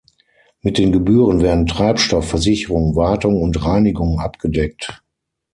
[0.63, 5.03] Mit den Gebühren werden Treibstoff, Versicherung, Wartung und Reinigung abgedeckt.